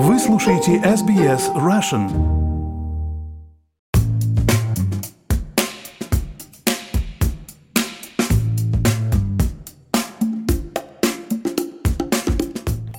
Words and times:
Вы 0.00 0.16
слушаете 0.20 0.76
SBS 0.76 1.52
Russian. 1.56 2.08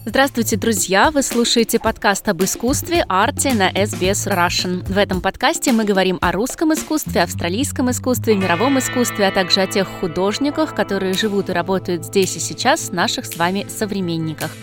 Здравствуйте, 0.04 0.58
друзья! 0.58 1.10
Вы 1.12 1.24
слушаете 1.24 1.80
подкаст 1.80 2.28
об 2.28 2.44
искусстве 2.44 3.06
«Арте» 3.08 3.54
на 3.54 3.72
SBS 3.72 4.28
Russian. 4.28 4.84
В 4.92 4.98
этом 4.98 5.22
подкасте 5.22 5.72
мы 5.72 5.86
говорим 5.86 6.18
о 6.20 6.34
русском 6.34 6.74
искусстве, 6.74 7.24
австралийском 7.24 7.90
искусстве, 7.92 8.36
мировом 8.36 8.78
искусстве, 8.78 9.28
а 9.28 9.32
также 9.32 9.62
о 9.62 9.68
тех 9.68 9.88
художниках, 9.88 10.76
которые 10.76 11.14
живут 11.14 11.50
и 11.50 11.54
работают 11.54 12.04
здесь 12.04 12.36
и 12.36 12.40
сейчас, 12.42 12.92
наших 12.92 13.26
с 13.26 13.38
вами 13.38 13.66
современниках– 13.70 14.52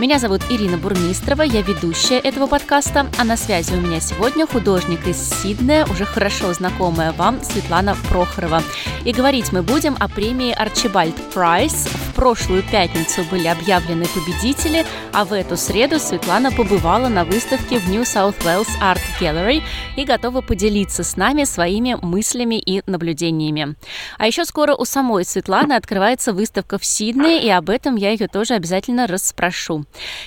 Меня 0.00 0.18
зовут 0.18 0.40
Ирина 0.48 0.78
Бурмистрова, 0.78 1.42
я 1.42 1.60
ведущая 1.60 2.20
этого 2.20 2.46
подкаста, 2.46 3.06
а 3.18 3.24
на 3.24 3.36
связи 3.36 3.74
у 3.74 3.80
меня 3.82 4.00
сегодня 4.00 4.46
художник 4.46 5.06
из 5.06 5.18
Сиднея, 5.18 5.84
уже 5.84 6.06
хорошо 6.06 6.54
знакомая 6.54 7.12
вам 7.12 7.38
Светлана 7.44 7.94
Прохорова. 8.08 8.62
И 9.04 9.12
говорить 9.12 9.52
мы 9.52 9.62
будем 9.62 9.98
о 10.00 10.08
премии 10.08 10.52
Арчибальд 10.52 11.14
Прайс. 11.34 11.86
В 11.86 12.14
прошлую 12.14 12.62
пятницу 12.62 13.24
были 13.30 13.46
объявлены 13.46 14.06
победители, 14.06 14.86
а 15.12 15.26
в 15.26 15.34
эту 15.34 15.58
среду 15.58 15.98
Светлана 15.98 16.50
побывала 16.50 17.08
на 17.08 17.26
выставке 17.26 17.78
в 17.78 17.86
New 17.90 18.02
South 18.02 18.38
Wales 18.38 18.68
Art 18.82 19.02
Gallery 19.20 19.62
и 19.96 20.04
готова 20.04 20.40
поделиться 20.40 21.02
с 21.04 21.16
нами 21.16 21.44
своими 21.44 21.98
мыслями 22.00 22.58
и 22.58 22.82
наблюдениями. 22.86 23.76
А 24.16 24.26
еще 24.26 24.46
скоро 24.46 24.74
у 24.74 24.86
самой 24.86 25.26
Светланы 25.26 25.74
открывается 25.74 26.32
выставка 26.32 26.78
в 26.78 26.86
Сиднее, 26.86 27.42
и 27.42 27.50
об 27.50 27.68
этом 27.68 27.96
я 27.96 28.12
ее 28.12 28.28
тоже 28.28 28.54
обязательно 28.54 29.06
расспрошу. 29.06 29.84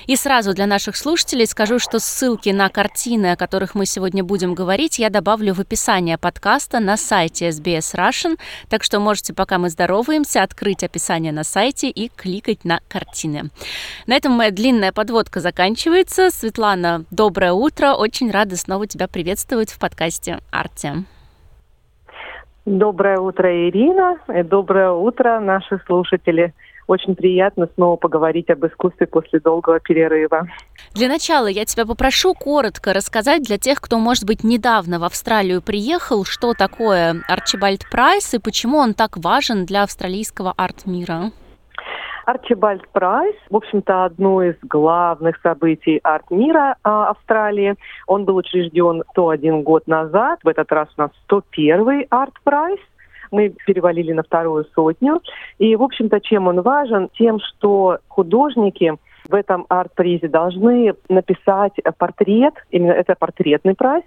И 0.08 0.16
сразу 0.16 0.53
для 0.53 0.66
наших 0.66 0.95
слушателей 0.95 1.47
скажу, 1.47 1.80
что 1.80 2.00
ссылки 2.00 2.50
на 2.50 2.69
картины, 2.69 3.31
о 3.31 3.36
которых 3.36 3.75
мы 3.75 3.86
сегодня 3.86 4.23
будем 4.23 4.53
говорить, 4.53 5.00
я 5.00 5.09
добавлю 5.09 5.53
в 5.53 5.59
описание 5.59 6.17
подкаста 6.17 6.80
на 6.80 6.97
сайте 6.97 7.50
SBS 7.50 7.95
Russian, 7.95 8.38
так 8.70 8.83
что 8.83 9.00
можете, 9.00 9.33
пока 9.33 9.58
мы 9.58 9.70
здороваемся, 9.70 10.44
открыть 10.44 10.83
описание 10.83 11.31
на 11.31 11.44
сайте 11.44 11.89
и 11.89 12.09
кликать 12.09 12.66
на 12.66 12.80
картины. 12.88 13.50
На 14.08 14.16
этом 14.16 14.33
моя 14.33 14.52
длинная 14.52 14.92
подводка 14.92 15.39
заканчивается. 15.39 16.30
Светлана, 16.30 17.05
доброе 17.11 17.53
утро. 17.53 17.94
Очень 17.94 18.31
рада 18.31 18.58
снова 18.58 18.88
тебя 18.88 19.08
приветствовать 19.08 19.72
в 19.72 19.80
подкасте 19.80 20.39
«Арти». 20.52 21.05
Доброе 22.66 23.20
утро, 23.20 23.70
Ирина, 23.70 24.20
и 24.33 24.42
доброе 24.42 24.92
утро, 24.92 25.42
наши 25.42 25.81
слушатели. 25.86 26.53
Очень 26.88 27.16
приятно 27.16 27.67
снова 27.76 27.95
поговорить 27.95 28.50
об 28.50 28.66
искусстве 28.66 29.08
после 29.08 29.39
долгого 29.39 29.80
перерыва. 29.80 30.48
Для 30.94 31.08
начала 31.08 31.48
я 31.48 31.66
тебя 31.66 31.86
попрошу 31.86 32.34
коротко 32.34 32.94
рассказать 32.94 33.44
для 33.44 33.58
тех, 33.58 33.80
кто, 33.80 34.00
может 34.00 34.26
быть, 34.26 34.44
недавно 34.44 35.00
в 35.00 35.04
Австралию 35.04 35.61
приехал, 35.61 36.26
что 36.26 36.54
такое 36.54 37.22
Archibald 37.27 37.89
Prize 37.89 38.33
и 38.34 38.39
почему 38.39 38.78
он 38.78 38.94
так 38.94 39.17
важен 39.17 39.66
для 39.66 39.84
австралийского 39.84 40.54
арт-мира. 40.56 41.31
Archibald 42.25 42.88
Prize, 42.89 43.36
в 43.50 43.56
общем-то, 43.56 44.06
одно 44.06 44.44
из 44.44 44.56
главных 44.61 45.39
событий 45.42 46.00
арт-мира 46.04 46.78
а, 46.84 47.09
Австралии. 47.09 47.76
Он 48.08 48.23
был 48.26 48.38
учрежден 48.38 49.04
101 49.11 49.64
год 49.64 49.88
назад. 49.88 50.39
В 50.44 50.48
этот 50.48 50.72
раз 50.72 50.88
у 50.98 51.02
нас 51.02 51.11
101 51.26 52.08
art 52.09 52.36
prize 52.36 52.80
мы 53.34 53.53
перевалили 53.66 54.14
на 54.14 54.23
вторую 54.23 54.66
сотню. 54.73 55.22
И, 55.58 55.76
в 55.76 55.84
общем-то, 55.84 56.22
чем 56.22 56.48
он 56.48 56.62
важен? 56.62 57.09
Тем, 57.17 57.39
что 57.39 57.98
художники 58.08 58.94
в 59.28 59.34
этом 59.34 59.66
арт-призе 59.70 60.28
должны 60.28 60.94
написать 61.09 61.73
портрет, 61.98 62.54
именно 62.72 62.92
это 62.92 63.16
портретный 63.17 63.76
прайс, 63.76 64.04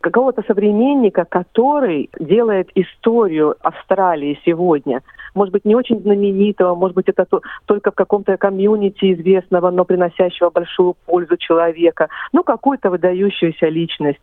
какого-то 0.00 0.42
современника, 0.46 1.24
который 1.24 2.10
делает 2.20 2.68
историю 2.74 3.56
Австралии 3.62 4.38
сегодня. 4.44 5.00
Может 5.34 5.52
быть, 5.52 5.64
не 5.64 5.74
очень 5.74 6.00
знаменитого, 6.00 6.74
может 6.74 6.94
быть, 6.94 7.08
это 7.08 7.26
только 7.64 7.90
в 7.90 7.94
каком-то 7.94 8.36
комьюнити 8.36 9.14
известного, 9.14 9.70
но 9.70 9.84
приносящего 9.86 10.50
большую 10.50 10.94
пользу 11.06 11.36
человека. 11.38 12.08
Ну, 12.32 12.44
какую-то 12.44 12.90
выдающуюся 12.90 13.68
личность. 13.68 14.20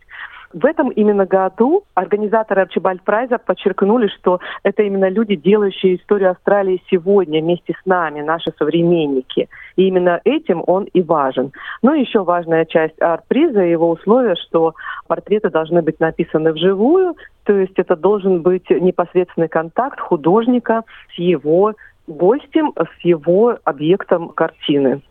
В 0.54 0.66
этом 0.66 0.90
именно 0.90 1.26
году 1.26 1.84
организаторы 1.94 2.62
Арчибальд 2.62 3.02
Прайза 3.04 3.38
подчеркнули, 3.38 4.08
что 4.08 4.40
это 4.64 4.84
именно 4.84 5.10
люди, 5.10 5.36
делающие 5.36 5.96
историю 5.96 6.32
Австралии 6.32 6.84
сегодня 6.90 7.42
вместе 7.42 7.74
с 7.82 7.86
нами, 7.86 8.22
наши 8.22 8.52
современники. 8.58 9.48
И 9.78 9.88
именно 9.88 10.20
этим 10.26 10.64
он 10.68 10.86
и 10.86 11.02
важен. 11.02 11.52
Но 11.82 11.94
еще 11.94 12.24
важная 12.24 12.66
часть 12.66 13.02
арт-приза, 13.02 13.62
его 13.62 13.92
условия, 13.92 14.36
что 14.36 14.76
портреты 15.08 15.50
должны 15.50 15.82
быть 15.82 16.00
написаны 16.00 16.52
вживую, 16.54 17.16
то 17.46 17.54
есть 17.54 17.78
это 17.78 17.96
должен 17.96 18.42
быть 18.42 18.70
непосредственный 18.70 19.48
контакт 19.48 20.00
художника 20.00 20.84
с 21.16 21.20
его 21.20 21.74
гостем, 22.08 22.74
с 22.76 23.06
его 23.06 23.58
объектом 23.64 24.30
картины. 24.30 25.02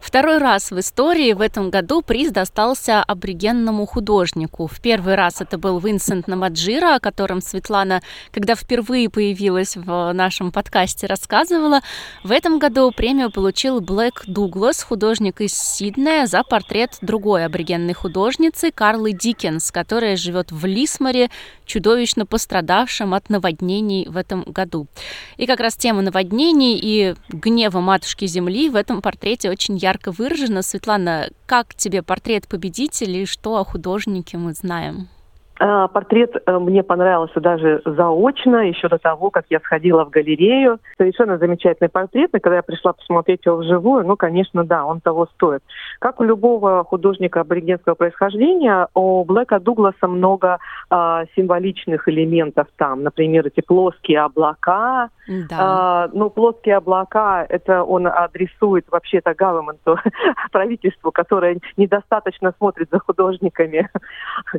Второй 0.00 0.38
раз 0.38 0.70
в 0.70 0.78
истории 0.78 1.32
в 1.32 1.40
этом 1.40 1.70
году 1.70 2.02
приз 2.02 2.30
достался 2.30 3.02
аборигенному 3.02 3.86
художнику. 3.86 4.66
В 4.66 4.80
первый 4.80 5.14
раз 5.14 5.40
это 5.40 5.56
был 5.56 5.78
Винсент 5.78 6.28
Намаджира, 6.28 6.96
о 6.96 7.00
котором 7.00 7.40
Светлана, 7.40 8.02
когда 8.30 8.54
впервые 8.54 9.08
появилась 9.08 9.76
в 9.76 10.12
нашем 10.12 10.52
подкасте, 10.52 11.06
рассказывала. 11.06 11.80
В 12.22 12.32
этом 12.32 12.58
году 12.58 12.92
премию 12.92 13.30
получил 13.30 13.80
Блэк 13.80 14.24
Дуглас, 14.26 14.82
художник 14.82 15.40
из 15.40 15.54
Сиднея, 15.54 16.26
за 16.26 16.42
портрет 16.42 16.98
другой 17.00 17.46
аборигенной 17.46 17.94
художницы 17.94 18.70
Карлы 18.70 19.12
Диккенс, 19.12 19.70
которая 19.70 20.16
живет 20.16 20.52
в 20.52 20.66
Лисморе, 20.66 21.30
чудовищно 21.64 22.26
пострадавшем 22.26 23.14
от 23.14 23.30
наводнений 23.30 24.06
в 24.06 24.16
этом 24.16 24.42
году. 24.42 24.86
И 25.38 25.46
как 25.46 25.60
раз 25.60 25.76
тема 25.76 26.02
наводнений 26.02 26.78
и 26.80 27.14
гнева 27.30 27.80
матушки 27.80 28.26
Земли 28.26 28.68
в 28.68 28.76
этом 28.76 29.00
портрете 29.00 29.43
очень 29.50 29.76
ярко 29.76 30.12
выражена. 30.12 30.62
Светлана, 30.62 31.30
как 31.46 31.74
тебе 31.74 32.02
портрет 32.02 32.48
победителя 32.48 33.22
и 33.22 33.26
что 33.26 33.56
о 33.56 33.64
художнике 33.64 34.36
мы 34.36 34.52
знаем? 34.54 35.08
А, 35.60 35.86
портрет 35.86 36.34
э, 36.34 36.58
мне 36.58 36.82
понравился 36.82 37.40
даже 37.40 37.80
заочно, 37.84 38.68
еще 38.68 38.88
до 38.88 38.98
того, 38.98 39.30
как 39.30 39.44
я 39.50 39.60
сходила 39.60 40.04
в 40.04 40.10
галерею. 40.10 40.80
Совершенно 40.98 41.38
замечательный 41.38 41.88
портрет, 41.88 42.34
и 42.34 42.40
когда 42.40 42.56
я 42.56 42.62
пришла 42.62 42.92
посмотреть 42.92 43.46
его 43.46 43.58
вживую, 43.58 44.04
ну, 44.04 44.16
конечно, 44.16 44.64
да, 44.64 44.84
он 44.84 45.00
того 45.00 45.26
стоит. 45.34 45.62
Как 46.00 46.18
у 46.18 46.24
любого 46.24 46.82
художника 46.82 47.42
аборигенского 47.42 47.94
происхождения, 47.94 48.88
у 48.94 49.24
Блэка 49.24 49.60
Дугласа 49.60 50.08
много 50.08 50.58
а, 50.90 51.24
символичных 51.36 52.08
элементов 52.08 52.66
там. 52.76 53.04
Например, 53.04 53.46
эти 53.46 53.60
плоские 53.60 54.22
облака. 54.22 55.10
Да. 55.28 55.56
А, 55.58 56.08
ну, 56.12 56.30
плоские 56.30 56.76
облака, 56.76 57.46
это 57.48 57.84
он 57.84 58.08
адресует 58.08 58.86
вообще-то 58.90 59.34
гаверменту, 59.34 59.98
правительству, 60.52 61.12
которое 61.12 61.58
недостаточно 61.76 62.52
смотрит 62.58 62.88
за 62.90 62.98
художниками. 62.98 63.88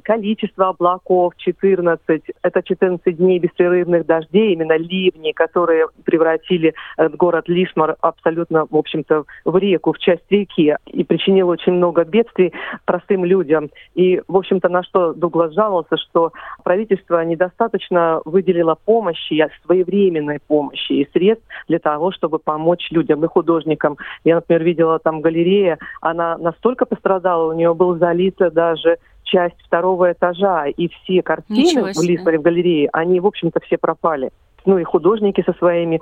Количество 0.03 0.69
облаков 0.69 0.84
облаков 0.85 1.33
14. 1.37 2.21
Это 2.43 2.61
14 2.61 3.17
дней 3.17 3.39
беспрерывных 3.39 4.05
дождей, 4.05 4.53
именно 4.53 4.77
ливни, 4.77 5.31
которые 5.31 5.87
превратили 6.03 6.73
э, 6.97 7.09
город 7.09 7.45
Лишмар 7.47 7.95
абсолютно, 8.01 8.67
в 8.69 8.75
общем-то, 8.75 9.25
в 9.45 9.57
реку, 9.57 9.93
в 9.93 9.97
часть 9.97 10.23
реки, 10.29 10.75
и 10.85 11.03
причинил 11.03 11.49
очень 11.49 11.73
много 11.73 12.03
бедствий 12.03 12.53
простым 12.85 13.25
людям. 13.25 13.69
И, 13.95 14.21
в 14.27 14.37
общем-то, 14.37 14.69
на 14.69 14.83
что 14.83 15.13
Дуглас 15.13 15.53
жаловался, 15.53 15.97
что 15.97 16.31
правительство 16.63 17.23
недостаточно 17.23 18.21
выделило 18.25 18.75
помощи, 18.85 19.45
своевременной 19.65 20.39
помощи 20.47 20.91
и 20.91 21.09
средств 21.11 21.45
для 21.67 21.79
того, 21.79 22.11
чтобы 22.11 22.39
помочь 22.39 22.87
людям 22.91 23.23
и 23.23 23.27
художникам. 23.27 23.97
Я, 24.23 24.35
например, 24.35 24.63
видела 24.63 24.99
там 24.99 25.21
галерея, 25.21 25.79
она 26.01 26.37
настолько 26.37 26.85
пострадала, 26.85 27.51
у 27.51 27.55
нее 27.55 27.73
был 27.73 27.97
залит 27.97 28.35
даже 28.53 28.97
часть 29.25 29.61
второго 29.65 30.11
этажа, 30.11 30.67
и 30.67 30.87
все 30.87 31.21
картины 31.21 31.93
в 31.93 32.01
Лисборе, 32.01 32.39
в 32.39 32.41
галерее, 32.41 32.89
они, 32.93 33.19
в 33.19 33.27
общем-то, 33.27 33.59
все 33.61 33.77
пропали. 33.77 34.31
Ну 34.65 34.79
и 34.79 34.83
художники 34.83 35.43
со 35.45 35.53
своими 35.53 36.01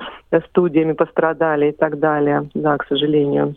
студиями 0.50 0.94
пострадали 0.94 1.70
и 1.70 1.72
так 1.72 2.00
далее, 2.00 2.50
да, 2.54 2.78
к 2.78 2.88
сожалению. 2.88 3.56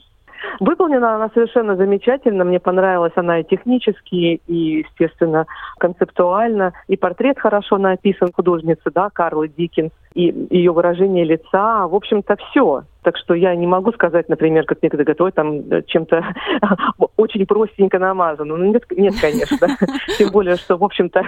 Выполнена 0.60 1.16
она 1.16 1.30
совершенно 1.34 1.76
замечательно. 1.76 2.44
Мне 2.44 2.60
понравилась 2.60 3.12
она 3.16 3.40
и 3.40 3.44
технически, 3.44 4.40
и, 4.46 4.84
естественно, 4.84 5.46
концептуально. 5.78 6.72
И 6.88 6.96
портрет 6.96 7.38
хорошо 7.38 7.78
написан 7.78 8.30
художницы, 8.34 8.90
да, 8.94 9.10
Карлы 9.10 9.48
Диккенс, 9.48 9.92
и 10.14 10.46
ее 10.50 10.72
выражение 10.72 11.24
лица. 11.24 11.86
В 11.86 11.94
общем-то, 11.94 12.36
все. 12.36 12.84
Так 13.02 13.16
что 13.18 13.34
я 13.34 13.54
не 13.54 13.66
могу 13.66 13.92
сказать, 13.92 14.28
например, 14.28 14.64
как 14.64 14.82
некоторые 14.82 15.06
готовят 15.06 15.34
там 15.34 15.60
э, 15.70 15.82
чем-то 15.86 16.24
очень 17.16 17.46
простенько 17.46 17.98
намазано. 17.98 18.56
Ну, 18.56 18.72
нет, 18.72 18.84
нет, 18.90 19.14
конечно. 19.20 19.68
Тем 20.18 20.30
более, 20.30 20.56
что, 20.56 20.76
в 20.76 20.84
общем-то, 20.84 21.22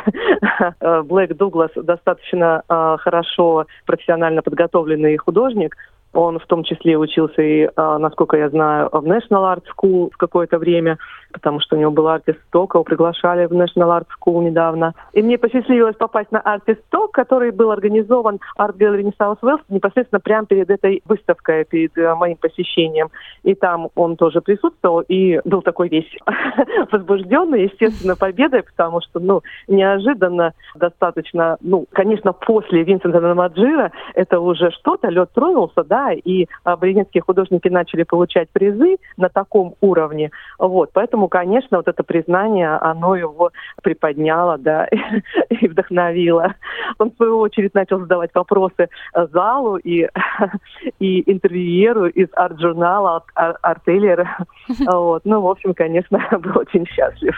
Блэк 1.05 1.35
Дуглас 1.35 1.71
достаточно 1.77 2.63
э, 2.69 2.97
хорошо 2.99 3.67
профессионально 3.87 4.43
подготовленный 4.43 5.17
художник, 5.19 5.77
он 6.13 6.39
в 6.39 6.47
том 6.47 6.65
числе 6.65 6.97
учился 6.97 7.43
и, 7.43 7.69
а, 7.77 7.99
насколько 7.99 8.37
я 8.37 8.49
знаю, 8.49 8.89
в 8.91 9.05
National 9.05 9.57
Art 9.57 9.65
School 9.77 10.11
в 10.13 10.17
какое-то 10.17 10.59
время, 10.59 10.99
потому 11.33 11.61
что 11.61 11.77
у 11.77 11.79
него 11.79 11.91
был 11.91 12.09
артист 12.09 12.39
Talk, 12.53 12.71
его 12.75 12.85
приглашали 12.85 13.47
в 13.47 13.53
National 13.53 14.01
Art 14.01 14.07
School 14.19 14.43
недавно. 14.45 14.95
И 15.13 15.23
мне 15.23 15.39
посчастливилось 15.39 15.97
попасть 15.97 16.33
на 16.33 16.41
артист 16.41 16.81
Talk, 16.91 17.09
который 17.13 17.51
был 17.51 17.71
организован 17.71 18.41
Art 18.59 18.77
Gallery 18.77 19.13
South 19.21 19.39
Wales 19.43 19.61
непосредственно 19.69 20.21
прямо 20.21 20.47
перед 20.47 20.71
этой 20.71 21.03
выставкой, 21.05 21.65
перед 21.65 21.97
э, 21.99 22.15
моим 22.15 22.37
посещением. 22.37 23.09
И 23.43 23.55
там 23.55 23.89
он 23.95 24.17
тоже 24.17 24.41
присутствовал 24.41 25.01
и 25.01 25.41
был 25.45 25.63
такой 25.63 25.89
весь 25.89 26.11
возбужденный, 26.93 27.65
естественно, 27.65 28.17
победой, 28.17 28.63
потому 28.63 29.01
что, 29.03 29.21
ну, 29.21 29.43
неожиданно 29.67 30.55
достаточно, 30.75 31.59
ну, 31.61 31.87
конечно, 31.93 32.33
после 32.33 32.83
Винсента 32.83 33.21
Намаджира 33.21 33.93
это 34.15 34.41
уже 34.41 34.71
что-то, 34.71 35.09
лед 35.09 35.31
тронулся, 35.35 35.85
да, 35.85 35.98
да, 35.99 36.13
и 36.13 36.47
аборигенские 36.65 37.23
художники 37.23 37.69
начали 37.69 38.05
получать 38.05 38.49
призы 38.51 38.97
на 39.17 39.29
таком 39.29 39.75
уровне. 39.81 40.31
Вот, 40.59 40.91
поэтому, 40.93 41.29
конечно, 41.29 41.79
вот 41.79 41.89
это 41.89 42.03
признание, 42.03 42.77
оно 42.77 43.17
его 43.17 43.51
приподняло, 43.83 44.59
да, 44.59 44.87
и 45.51 45.69
вдохновило. 45.69 46.55
Он, 46.99 47.11
в 47.11 47.17
свою 47.17 47.39
очередь, 47.39 47.75
начал 47.75 47.99
задавать 47.99 48.31
вопросы 48.35 48.89
залу 49.33 49.77
и, 49.77 50.09
и 51.01 51.31
интервьюеру 51.31 52.07
из 52.07 52.29
арт-журнала, 52.35 53.25
арт-эллера. 53.35 54.29
Вот. 54.99 55.23
Ну, 55.25 55.41
в 55.41 55.47
общем, 55.49 55.75
конечно, 55.75 56.19
был 56.43 56.59
очень 56.59 56.87
счастлив. 56.87 57.35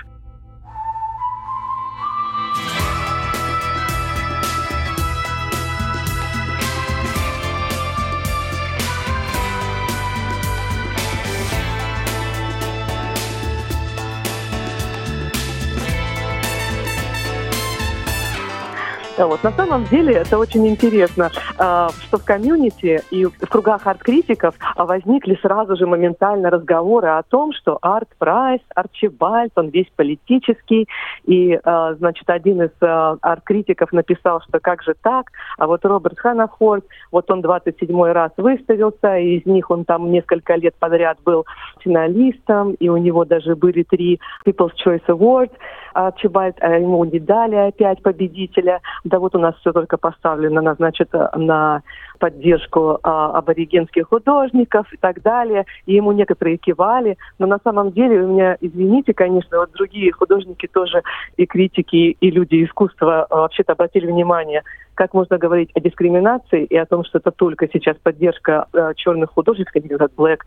Вот. 19.26 19.42
На 19.44 19.50
самом 19.52 19.84
деле 19.84 20.14
это 20.14 20.38
очень 20.38 20.66
интересно, 20.66 21.30
а, 21.58 21.90
что 21.90 22.18
в 22.18 22.24
комьюнити 22.24 23.02
и 23.10 23.26
в 23.26 23.48
кругах 23.48 23.86
арт-критиков 23.86 24.54
возникли 24.76 25.38
сразу 25.42 25.76
же 25.76 25.86
моментально 25.86 26.48
разговоры 26.48 27.08
о 27.08 27.22
том, 27.22 27.52
что 27.52 27.78
Art 27.82 28.08
Prize, 28.18 28.62
Archibald, 28.74 29.52
он 29.56 29.68
весь 29.68 29.88
политический, 29.94 30.88
и, 31.24 31.58
а, 31.62 31.94
значит, 31.94 32.30
один 32.30 32.62
из 32.62 32.70
а, 32.80 33.16
арт-критиков 33.20 33.92
написал, 33.92 34.40
что 34.48 34.58
как 34.58 34.82
же 34.82 34.94
так, 35.02 35.26
а 35.58 35.66
вот 35.66 35.84
Роберт 35.84 36.18
Ханафорд, 36.18 36.84
вот 37.12 37.30
он 37.30 37.42
27 37.42 38.02
раз 38.12 38.32
выставился, 38.38 39.18
и 39.18 39.38
из 39.38 39.46
них 39.46 39.70
он 39.70 39.84
там 39.84 40.10
несколько 40.10 40.54
лет 40.54 40.74
подряд 40.78 41.18
был 41.24 41.44
финалистом, 41.80 42.72
и 42.74 42.88
у 42.88 42.96
него 42.96 43.26
даже 43.26 43.54
были 43.54 43.82
три 43.82 44.18
People's 44.46 44.72
Choice 44.84 45.04
Awards, 45.08 45.52
Арчибальд, 45.92 46.56
а 46.60 46.76
ему 46.76 47.04
не 47.04 47.18
дали 47.18 47.56
опять 47.56 48.02
победителя, 48.02 48.80
да 49.10 49.18
вот 49.18 49.34
у 49.34 49.38
нас 49.38 49.54
все 49.56 49.72
только 49.72 49.98
поставлено 49.98 50.62
на, 50.62 50.74
значит, 50.74 51.12
на 51.12 51.82
поддержку 52.18 52.98
а, 53.02 53.36
аборигенских 53.38 54.08
художников 54.08 54.90
и 54.92 54.96
так 54.96 55.20
далее. 55.22 55.66
И 55.86 55.94
ему 55.94 56.12
некоторые 56.12 56.56
кивали. 56.56 57.18
Но 57.38 57.46
на 57.46 57.58
самом 57.62 57.90
деле 57.90 58.22
у 58.22 58.28
меня, 58.28 58.56
извините, 58.60 59.12
конечно, 59.12 59.58
вот 59.58 59.72
другие 59.72 60.12
художники 60.12 60.68
тоже 60.68 61.02
и 61.36 61.44
критики, 61.44 62.16
и 62.20 62.30
люди 62.30 62.64
искусства 62.64 63.24
а, 63.24 63.36
вообще-то 63.36 63.72
обратили 63.72 64.06
внимание, 64.06 64.62
как 64.94 65.12
можно 65.12 65.38
говорить 65.38 65.70
о 65.74 65.80
дискриминации 65.80 66.64
и 66.64 66.76
о 66.76 66.86
том, 66.86 67.04
что 67.04 67.18
это 67.18 67.32
только 67.32 67.68
сейчас 67.72 67.96
поддержка 68.02 68.66
а, 68.72 68.94
черных 68.94 69.30
художников, 69.30 69.74
как 69.98 70.14
Блэк, 70.14 70.42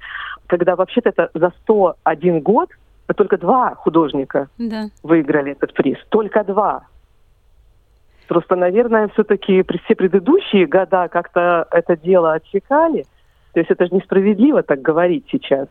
когда 0.48 0.76
вообще-то 0.76 1.10
это 1.10 1.30
за 1.34 1.52
101 1.64 2.40
год 2.40 2.70
только 3.16 3.38
два 3.38 3.76
художника 3.76 4.48
да. 4.58 4.86
выиграли 5.04 5.52
этот 5.52 5.74
приз. 5.74 5.98
Только 6.10 6.44
два. 6.44 6.88
Просто, 8.34 8.56
наверное, 8.56 9.10
все-таки 9.10 9.64
все 9.86 9.94
предыдущие 9.94 10.66
года 10.66 11.08
как-то 11.08 11.68
это 11.70 11.96
дело 11.96 12.34
отсекали. 12.34 13.06
То 13.54 13.60
есть 13.60 13.70
это 13.70 13.86
же 13.86 13.94
несправедливо 13.94 14.64
так 14.64 14.82
говорить 14.82 15.26
сейчас. 15.32 15.68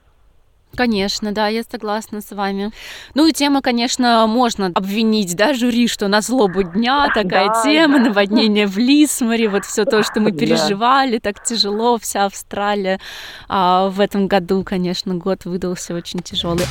Конечно, 0.77 1.33
да, 1.33 1.49
я 1.49 1.65
согласна 1.65 2.21
с 2.21 2.31
вами. 2.31 2.71
Ну 3.17 3.27
и 3.27 3.33
тема, 3.33 3.63
конечно, 3.63 4.29
можно 4.29 4.71
обвинить, 4.73 5.37
да, 5.37 5.55
жюри, 5.55 5.89
что 5.89 6.07
на 6.07 6.21
злобу 6.21 6.63
дня 6.63 7.09
такая 7.13 7.49
да, 7.49 7.63
тема, 7.65 7.99
да. 7.99 8.05
наводнение 8.05 8.69
в 8.69 8.79
Лисморе, 8.79 9.49
вот 9.49 9.65
все 9.65 9.85
то, 9.85 10.05
что 10.05 10.21
мы 10.21 10.31
переживали, 10.31 11.19
да. 11.19 11.33
так 11.33 11.43
тяжело, 11.43 11.99
вся 11.99 12.27
Австралия. 12.27 13.01
А 13.49 13.89
в 13.89 13.99
этом 13.99 14.29
году, 14.29 14.63
конечно, 14.63 15.17
год 15.17 15.47
выдался 15.47 15.97
очень 15.97 16.21
тяжелый. 16.21 16.65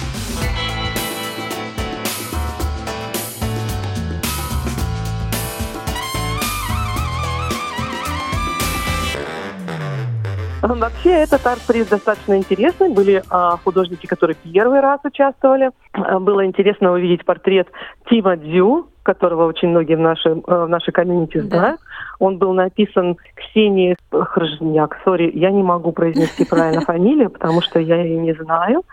Вообще 10.62 11.10
этот 11.10 11.46
арт-приз 11.46 11.88
достаточно 11.88 12.38
интересный. 12.38 12.90
Были 12.90 13.24
а, 13.30 13.58
художники, 13.58 14.06
которые 14.06 14.36
первый 14.36 14.80
раз 14.80 15.00
участвовали. 15.04 15.72
А, 15.94 16.20
было 16.20 16.46
интересно 16.46 16.92
увидеть 16.94 17.26
портрет 17.26 17.68
Тима 18.08 18.38
Дзю, 18.38 18.88
которого 19.02 19.48
очень 19.48 19.70
многие 19.70 19.96
в, 19.96 20.00
нашей 20.00 20.36
в 20.36 20.68
нашей 20.68 20.92
комьюнити 20.92 21.40
знают. 21.40 21.80
Да. 21.80 21.86
Он 22.20 22.38
был 22.38 22.54
написан 22.54 23.18
Ксенией 23.36 23.96
Хржняк. 24.12 25.00
Сори, 25.04 25.32
я 25.34 25.50
не 25.50 25.64
могу 25.64 25.92
произнести 25.92 26.46
правильно 26.46 26.82
фамилию, 26.86 27.32
потому 27.32 27.62
что 27.62 27.80
я 27.80 28.02
ее 28.02 28.18
не 28.18 28.34
знаю. 28.34 28.84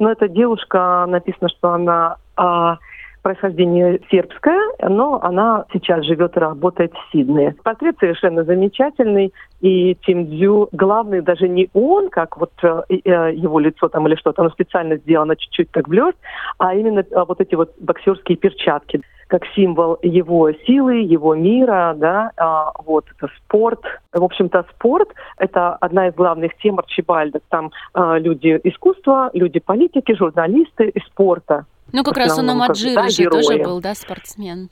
Но 0.00 0.10
эта 0.10 0.26
девушка, 0.28 1.06
написано, 1.06 1.48
что 1.48 1.70
она 1.70 2.16
а, 2.36 2.78
происхождение 3.24 4.00
сербское, 4.10 4.60
но 4.86 5.18
она 5.22 5.64
сейчас 5.72 6.04
живет 6.04 6.36
и 6.36 6.40
работает 6.40 6.92
в 6.92 7.10
Сиднее. 7.10 7.56
Портрет 7.64 7.96
совершенно 7.98 8.44
замечательный, 8.44 9.32
и 9.62 9.96
Тим 10.06 10.26
Дзю, 10.26 10.68
главный 10.72 11.22
даже 11.22 11.48
не 11.48 11.70
он, 11.72 12.10
как 12.10 12.36
вот 12.36 12.52
э, 12.62 12.82
э, 12.90 13.32
его 13.34 13.58
лицо 13.58 13.88
там 13.88 14.06
или 14.06 14.14
что-то, 14.16 14.42
оно 14.42 14.50
специально 14.50 14.96
сделано 14.96 15.36
чуть-чуть 15.36 15.70
так 15.70 15.88
блёр, 15.88 16.12
а 16.58 16.74
именно 16.74 17.00
э, 17.00 17.24
вот 17.26 17.40
эти 17.40 17.54
вот 17.54 17.72
боксерские 17.80 18.36
перчатки 18.36 19.00
как 19.28 19.46
символ 19.56 19.98
его 20.02 20.52
силы, 20.66 20.96
его 20.96 21.34
мира, 21.34 21.94
да, 21.96 22.30
а, 22.36 22.72
вот 22.84 23.06
это 23.16 23.32
спорт. 23.38 23.80
В 24.12 24.22
общем-то, 24.22 24.66
спорт– 24.74 25.08
это 25.38 25.74
одна 25.76 26.08
из 26.08 26.14
главных 26.14 26.56
тем 26.58 26.78
Арчибальда. 26.78 27.40
Там 27.48 27.72
а, 27.94 28.18
люди 28.18 28.60
искусства, 28.64 29.30
люди 29.32 29.60
политики, 29.60 30.14
журналисты 30.14 30.88
и 30.88 31.00
спорта. 31.00 31.64
Ну, 31.92 32.02
как 32.02 32.16
раз 32.16 32.38
он 32.38 32.48
у 32.50 32.54
Маджира 32.54 33.02
да, 33.02 33.08
же 33.08 33.28
тоже 33.28 33.58
был, 33.58 33.80
да, 33.80 33.94
спортсмен. 33.94 34.70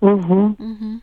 Угу. 0.00 0.56
Угу. 0.58 1.00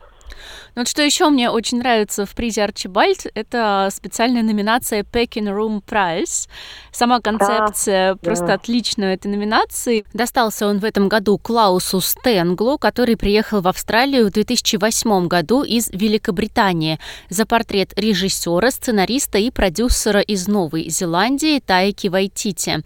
Ну, 0.74 0.80
вот 0.80 0.88
что 0.88 1.02
еще 1.02 1.28
мне 1.28 1.50
очень 1.50 1.78
нравится 1.78 2.26
в 2.26 2.34
призе 2.34 2.64
Арчибальд, 2.64 3.26
это 3.34 3.88
специальная 3.92 4.42
номинация 4.42 5.02
Packing 5.02 5.54
Room 5.54 5.82
Prize. 5.84 6.48
Сама 6.90 7.20
концепция 7.20 8.14
да, 8.14 8.18
просто 8.20 8.46
да. 8.46 8.54
отличная 8.54 9.14
этой 9.14 9.28
номинации. 9.28 10.04
Достался 10.12 10.66
он 10.66 10.78
в 10.78 10.84
этом 10.84 11.08
году 11.08 11.38
Клаусу 11.38 12.00
Стенглу, 12.00 12.78
который 12.78 13.16
приехал 13.16 13.60
в 13.60 13.68
Австралию 13.68 14.26
в 14.26 14.32
2008 14.32 15.28
году 15.28 15.62
из 15.62 15.90
Великобритании 15.90 16.98
за 17.28 17.46
портрет 17.46 17.92
режиссера, 17.96 18.70
сценариста 18.70 19.38
и 19.38 19.50
продюсера 19.50 20.20
из 20.20 20.48
Новой 20.48 20.88
Зеландии 20.88 21.60
Тайки 21.64 22.08
Вайтити. 22.08 22.82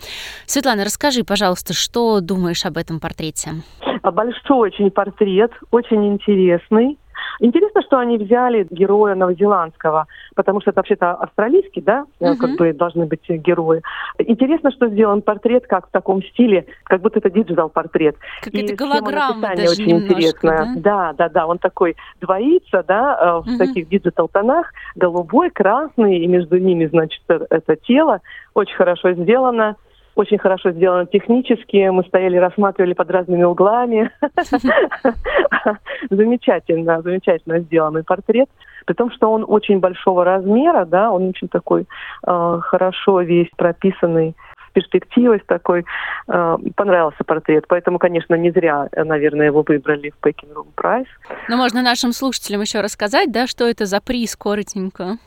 Светлана, 0.47 0.85
расскажи, 0.85 1.25
пожалуйста, 1.25 1.73
что 1.73 2.21
думаешь 2.21 2.67
об 2.67 2.76
этом 2.76 3.00
портрете? 3.00 3.62
Большой 4.02 4.69
очень 4.69 4.90
портрет, 4.90 5.52
очень 5.71 6.07
интересный 6.07 6.99
Интересно, 7.40 7.83
что 7.83 7.99
они 7.99 8.18
взяли 8.18 8.66
героя 8.71 9.14
новозеландского, 9.14 10.07
потому 10.35 10.61
что 10.61 10.71
это 10.71 10.80
вообще-то 10.80 11.12
австралийский, 11.12 11.80
да, 11.80 12.04
угу. 12.18 12.37
как 12.37 12.57
бы 12.57 12.73
должны 12.73 13.07
быть 13.07 13.28
герои. 13.28 13.83
Интересно, 14.18 14.71
что 14.71 14.88
сделан 14.88 15.23
портрет 15.23 15.66
как 15.66 15.88
в 15.88 15.90
таком 15.90 16.23
стиле, 16.23 16.66
как 16.85 17.00
будто 17.00 17.18
это 17.18 17.30
digital 17.30 17.68
портрет. 17.68 18.16
Какая-то 18.42 18.75
голограмма 18.75 19.57
даже 19.57 19.71
очень 19.71 19.87
немножко, 19.87 20.14
интересная. 20.14 20.75
Да? 20.76 20.80
да, 20.80 21.12
да, 21.12 21.28
да, 21.28 21.47
он 21.47 21.59
такой 21.59 21.97
двоится, 22.21 22.85
да, 22.87 23.40
в 23.40 23.49
угу. 23.49 23.59
таких 23.59 23.88
digital 23.88 24.28
тонах, 24.28 24.73
голубой, 24.97 25.50
красный, 25.50 26.18
и 26.18 26.26
между 26.26 26.59
ними, 26.59 26.87
значит, 26.87 27.23
это 27.28 27.76
тело. 27.76 28.21
Очень 28.54 28.76
хорошо 28.76 29.12
сделано 29.12 29.76
очень 30.18 30.38
хорошо 30.38 30.72
сделано 30.72 31.06
технически. 31.06 31.88
Мы 31.90 32.02
стояли, 32.02 32.37
рассматривали 32.37 32.92
под 32.92 33.10
разными 33.10 33.44
углами. 33.44 34.10
Замечательно, 36.10 37.02
замечательно 37.02 37.60
сделанный 37.60 38.02
портрет. 38.02 38.48
При 38.84 38.94
том, 38.94 39.12
что 39.12 39.30
он 39.30 39.44
очень 39.46 39.78
большого 39.78 40.25
размера, 40.25 40.84
да, 40.84 41.10
он 41.10 41.28
очень 41.28 41.48
такой 41.48 41.87
э, 42.26 42.58
хорошо 42.62 43.20
весь 43.20 43.50
прописанный 43.56 44.34
с 44.66 44.72
перспективой, 44.72 45.40
с 45.40 45.46
такой. 45.46 45.84
Э, 46.26 46.56
понравился 46.75 47.22
портрет. 47.25 47.66
Поэтому, 47.68 47.98
конечно, 47.98 48.34
не 48.34 48.50
зря, 48.50 48.88
наверное, 48.96 49.46
его 49.46 49.62
выбрали 49.66 50.10
в 50.10 50.26
Packing 50.26 50.52
Room 50.54 50.68
Prize. 50.76 51.06
Но 51.48 51.56
можно 51.56 51.82
нашим 51.82 52.12
слушателям 52.12 52.62
еще 52.62 52.80
рассказать, 52.80 53.30
да, 53.30 53.46
что 53.46 53.68
это 53.68 53.87
за 53.87 54.00
приз 54.00 54.34
коротенько? 54.37 55.18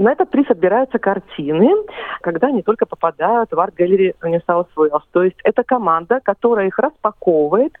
На 0.00 0.12
этот 0.12 0.30
приз 0.30 0.48
отбираются 0.48 0.98
картины, 0.98 1.68
когда 2.22 2.46
они 2.46 2.62
только 2.62 2.86
попадают 2.86 3.50
в 3.52 3.60
арт-галерею 3.60 4.14
South 4.48 4.68
Wales. 4.74 5.02
То 5.12 5.22
есть 5.22 5.36
это 5.44 5.62
команда, 5.62 6.20
которая 6.22 6.68
их 6.68 6.78
распаковывает 6.78 7.74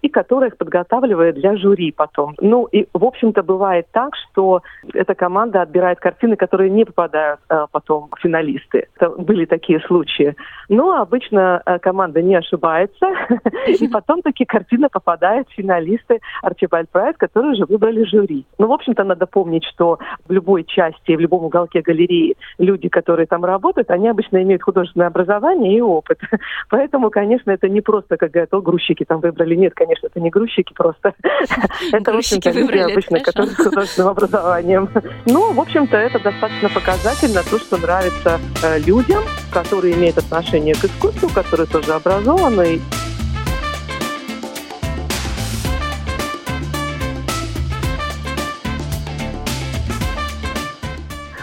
и 0.00 0.08
которая 0.08 0.48
их 0.48 0.56
подготавливает 0.56 1.34
для 1.34 1.56
жюри 1.56 1.92
потом. 1.92 2.34
Ну 2.40 2.64
и, 2.64 2.86
в 2.94 3.04
общем-то, 3.04 3.42
бывает 3.42 3.86
так, 3.92 4.14
что 4.16 4.62
эта 4.94 5.14
команда 5.14 5.60
отбирает 5.60 6.00
картины, 6.00 6.36
которые 6.36 6.70
не 6.70 6.86
попадают 6.86 7.40
э, 7.50 7.66
потом 7.70 8.08
в 8.16 8.20
финалисты. 8.20 8.88
Это 8.96 9.10
были 9.10 9.44
такие 9.44 9.80
случаи. 9.80 10.34
Но 10.70 10.94
обычно 11.00 11.60
э, 11.66 11.78
команда 11.78 12.22
не 12.22 12.36
ошибается, 12.36 13.06
и 13.66 13.86
потом 13.88 14.22
такие 14.22 14.46
картины 14.46 14.88
попадают 14.88 15.48
в 15.48 15.52
финалисты 15.52 16.20
Archibald 16.42 16.88
Prize, 16.90 17.16
которые 17.18 17.52
уже 17.52 17.66
выбрали 17.66 18.04
жюри. 18.04 18.46
Ну, 18.58 18.68
в 18.68 18.72
общем-то, 18.72 19.04
надо 19.04 19.26
помнить, 19.26 19.64
что 19.64 19.98
в 20.26 20.32
любой 20.32 20.64
части, 20.64 21.16
в 21.16 21.20
любом 21.20 21.44
уголке 21.44 21.65
уголке 21.66 21.82
галереи 21.82 22.36
люди, 22.58 22.88
которые 22.88 23.26
там 23.26 23.44
работают, 23.44 23.90
они 23.90 24.08
обычно 24.08 24.42
имеют 24.42 24.62
художественное 24.62 25.08
образование 25.08 25.76
и 25.76 25.80
опыт. 25.80 26.18
Поэтому, 26.70 27.10
конечно, 27.10 27.50
это 27.50 27.68
не 27.68 27.80
просто 27.80 28.16
как 28.16 28.30
говорят, 28.30 28.54
о, 28.54 28.60
грузчики 28.60 29.04
там 29.04 29.20
выбрали. 29.20 29.54
Нет, 29.54 29.74
конечно, 29.74 30.06
это 30.06 30.20
не 30.20 30.30
грузчики 30.30 30.72
просто. 30.72 31.14
Это, 31.92 32.12
в 32.12 32.16
общем-то, 32.16 32.50
люди 32.50 32.78
обычно, 32.78 33.20
которые 33.20 33.52
с 33.52 33.56
художественным 33.56 34.10
образованием. 34.10 34.88
Ну, 35.26 35.52
в 35.52 35.60
общем-то, 35.60 35.96
это 35.96 36.22
достаточно 36.22 36.68
показательно, 36.68 37.42
то, 37.42 37.58
что 37.58 37.76
нравится 37.76 38.38
э, 38.62 38.78
людям, 38.80 39.22
которые 39.52 39.94
имеют 39.94 40.18
отношение 40.18 40.74
к 40.74 40.84
искусству, 40.84 41.28
которые 41.28 41.66
тоже 41.66 41.92
образованы. 41.92 42.80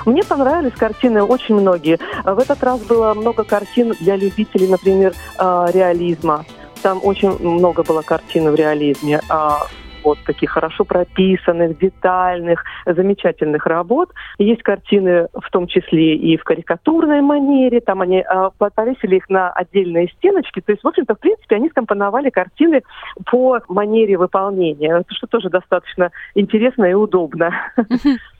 Мне 0.05 0.23
понравились 0.23 0.73
картины 0.73 1.23
очень 1.23 1.55
многие. 1.55 1.97
В 2.23 2.37
этот 2.39 2.63
раз 2.63 2.81
было 2.81 3.13
много 3.13 3.43
картин 3.43 3.93
для 3.99 4.15
любителей, 4.15 4.67
например, 4.67 5.13
а, 5.37 5.67
реализма. 5.71 6.45
Там 6.81 6.99
очень 7.03 7.37
много 7.39 7.83
было 7.83 8.01
картин 8.01 8.51
в 8.51 8.55
реализме 8.55 9.21
а, 9.29 9.67
вот 10.03 10.19
таких 10.25 10.51
хорошо 10.51 10.83
прописанных, 10.83 11.77
детальных, 11.77 12.63
замечательных 12.85 13.65
работ. 13.65 14.09
Есть 14.37 14.63
картины 14.63 15.27
в 15.33 15.49
том 15.51 15.67
числе 15.67 16.15
и 16.15 16.37
в 16.37 16.43
карикатурной 16.43 17.21
манере, 17.21 17.79
там 17.79 18.01
они 18.01 18.17
э, 18.17 18.49
повесили 18.57 19.17
их 19.17 19.29
на 19.29 19.51
отдельные 19.51 20.09
стеночки, 20.17 20.61
то 20.61 20.71
есть, 20.71 20.83
в 20.83 20.87
общем-то, 20.87 21.15
в 21.15 21.19
принципе, 21.19 21.55
они 21.55 21.69
скомпоновали 21.69 22.29
картины 22.29 22.83
по 23.29 23.59
манере 23.67 24.17
выполнения, 24.17 25.03
что 25.09 25.27
тоже 25.27 25.49
достаточно 25.49 26.11
интересно 26.35 26.85
и 26.85 26.93
удобно. 26.93 27.53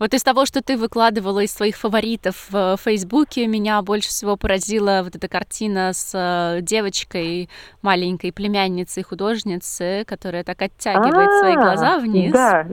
Вот 0.00 0.14
из 0.14 0.22
того, 0.22 0.46
что 0.46 0.62
ты 0.62 0.78
выкладывала 0.78 1.40
из 1.40 1.52
своих 1.52 1.76
фаворитов 1.76 2.46
в 2.50 2.78
Фейсбуке, 2.78 3.46
меня 3.46 3.82
больше 3.82 4.08
всего 4.08 4.38
поразила 4.38 5.02
вот 5.04 5.14
эта 5.14 5.28
картина 5.28 5.92
с 5.92 6.12
э, 6.14 6.62
девочкой, 6.62 7.50
маленькой 7.82 8.32
племянницей 8.32 9.02
художницы, 9.02 10.04
которая 10.06 10.42
так 10.42 10.62
оттягивает 10.62 11.30
свои 11.40 11.52
а, 11.52 11.60
глаза 11.60 11.98
вниз. 11.98 12.32
Да, 12.32 12.66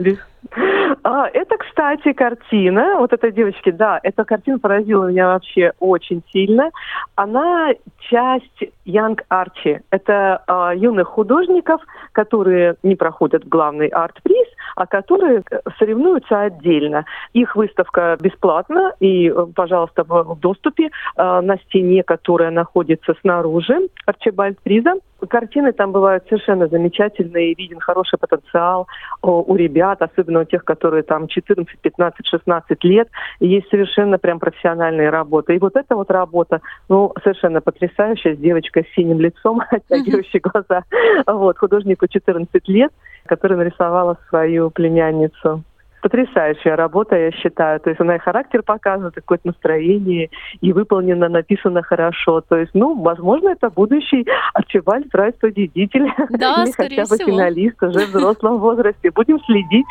а, 1.03 1.27
это, 1.33 1.57
кстати, 1.57 2.13
картина, 2.13 2.97
вот 2.97 3.11
этой 3.11 3.33
девочки, 3.33 3.71
да, 3.71 3.99
эта 4.03 4.23
картина 4.23 4.59
поразила 4.59 5.07
меня 5.07 5.27
вообще 5.27 5.73
очень 5.79 6.23
сильно. 6.31 6.71
Она 7.15 7.73
часть 8.09 8.63
Young 8.85 9.19
Archie. 9.29 9.81
Это 9.89 10.43
а, 10.47 10.73
юных 10.73 11.09
художников, 11.09 11.81
которые 12.13 12.75
не 12.83 12.95
проходят 12.95 13.45
главный 13.47 13.87
арт-приз, 13.87 14.47
а 14.77 14.85
которые 14.85 15.41
э, 15.49 15.59
соревнуются 15.79 16.41
отдельно. 16.41 17.05
Их 17.33 17.55
выставка 17.55 18.15
бесплатна 18.21 18.93
и, 18.99 19.27
э, 19.27 19.45
пожалуйста, 19.55 20.03
в 20.07 20.39
доступе 20.39 20.91
а, 21.15 21.41
на 21.41 21.57
стене, 21.57 22.03
которая 22.03 22.51
находится 22.51 23.15
снаружи 23.21 23.89
Арчибальд-приза. 24.05 24.93
Картины 25.29 25.71
там 25.71 25.91
бывают 25.91 26.25
совершенно 26.29 26.67
замечательные, 26.67 27.55
виден 27.55 27.79
хороший 27.79 28.19
потенциал 28.19 28.87
у 29.23 29.55
ребят, 29.55 30.01
особенно 30.03 30.41
у 30.41 30.43
тех, 30.43 30.63
которые 30.63 31.01
там 31.01 31.27
14, 31.27 31.79
15, 31.79 32.27
16 32.27 32.83
лет. 32.83 33.09
Есть 33.39 33.67
совершенно 33.69 34.19
прям 34.19 34.39
профессиональные 34.39 35.09
работы. 35.09 35.55
И 35.55 35.59
вот 35.59 35.75
эта 35.75 35.95
вот 35.95 36.11
работа, 36.11 36.61
ну, 36.87 37.13
совершенно 37.23 37.61
потрясающая, 37.61 38.35
с 38.35 38.37
девочкой 38.37 38.83
с 38.83 38.95
синим 38.95 39.19
лицом, 39.19 39.61
оттягивающей 39.71 40.39
глаза. 40.39 40.83
Вот, 41.25 41.57
художнику 41.57 42.07
14 42.07 42.67
лет, 42.67 42.91
которая 43.27 43.59
нарисовала 43.59 44.17
свою 44.29 44.71
племянницу 44.71 45.63
потрясающая 46.01 46.75
работа, 46.75 47.17
я 47.17 47.31
считаю. 47.31 47.79
То 47.79 47.89
есть 47.89 47.99
она 47.99 48.15
и 48.15 48.19
характер 48.19 48.63
показывает, 48.63 49.15
какое-то 49.15 49.47
настроение, 49.47 50.29
и 50.61 50.73
выполнено, 50.73 51.27
написано 51.27 51.81
хорошо. 51.83 52.41
То 52.41 52.57
есть, 52.57 52.71
ну, 52.73 53.01
возможно, 53.01 53.49
это 53.49 53.69
будущий 53.69 54.25
Archibald 54.53 55.09
Prize 55.11 55.35
победитель. 55.35 56.07
Да, 56.29 56.63
Или 56.63 56.71
хотя 56.71 57.01
бы 57.03 57.15
всего. 57.15 57.31
финалист 57.31 57.81
уже 57.81 58.05
в 58.05 58.09
взрослом 58.09 58.59
возрасте. 58.59 59.11
Будем 59.11 59.39
следить. 59.41 59.87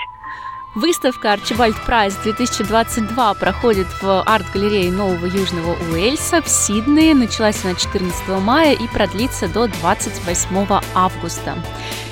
Выставка 0.75 1.33
Archibald 1.33 1.77
Prize 1.87 2.17
2022 2.23 3.35
проходит 3.35 3.87
в 4.03 4.23
арт-галерее 4.27 4.93
Нового 4.93 5.25
Южного 5.25 5.75
Уэльса 5.91 6.43
в 6.43 6.49
Сиднее. 6.49 7.15
Началась 7.15 7.65
она 7.65 7.75
14 7.75 8.29
мая 8.45 8.73
и 8.75 8.87
продлится 8.95 9.53
до 9.53 9.69
28 9.69 10.81
августа. 10.95 11.55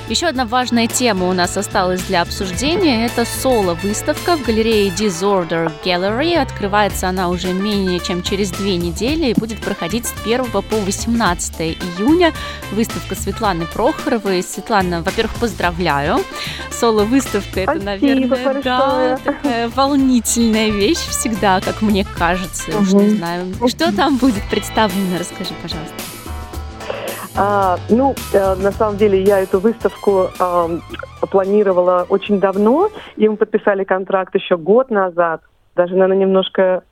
Еще 0.07 0.27
одна 0.27 0.45
важная 0.45 0.85
тема 0.85 1.27
у 1.27 1.33
нас 1.33 1.57
осталась 1.57 2.03
для 2.03 2.21
обсуждения. 2.21 3.07
Это 3.07 3.25
соло-выставка 3.25 4.37
в 4.37 4.43
галерее 4.43 4.89
Disorder 4.89 5.71
Gallery. 5.83 6.35
Открывается 6.35 7.09
она 7.09 7.27
уже 7.27 7.53
менее 7.53 7.99
чем 7.99 8.21
через 8.21 8.51
две 8.51 8.77
недели 8.77 9.31
и 9.31 9.33
будет 9.33 9.59
проходить 9.61 10.05
с 10.05 10.13
1 10.23 10.45
по 10.51 10.61
18 10.61 11.59
июня. 11.99 12.33
Выставка 12.71 13.15
Светланы 13.15 13.65
Прохоровой. 13.65 14.43
Светлана, 14.43 15.01
во-первых, 15.01 15.33
поздравляю. 15.39 16.19
Соло-выставка 16.69 17.61
это, 17.61 17.73
наверное, 17.73 18.61
да, 18.61 19.19
такая 19.23 19.69
волнительная 19.69 20.69
вещь 20.69 20.99
всегда, 21.09 21.61
как 21.61 21.81
мне 21.81 22.05
кажется. 22.05 22.77
Уж 22.77 22.93
не 22.93 23.09
знаю. 23.09 23.55
Что 23.67 23.91
там 23.91 24.17
будет 24.17 24.47
представлено? 24.51 25.17
Расскажи, 25.17 25.55
пожалуйста. 25.63 26.04
А, 27.37 27.77
ну, 27.89 28.15
э, 28.33 28.55
на 28.55 28.71
самом 28.71 28.95
деле 28.95 29.21
я 29.21 29.39
эту 29.39 29.59
выставку 29.59 30.29
э, 30.39 30.79
планировала 31.29 32.05
очень 32.07 32.39
давно, 32.39 32.89
и 33.17 33.27
мы 33.27 33.35
подписали 33.35 33.83
контракт 33.83 34.33
еще 34.35 34.55
год 34.55 34.89
назад, 34.89 35.41
даже, 35.75 35.95
наверное, 35.95 36.25
немножко 36.25 36.83